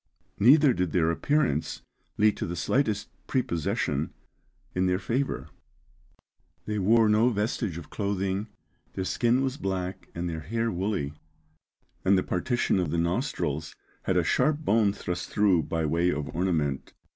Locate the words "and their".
10.15-10.39